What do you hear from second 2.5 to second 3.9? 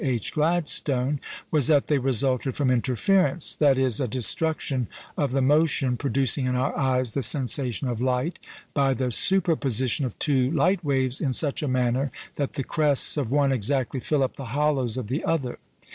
from "interference" that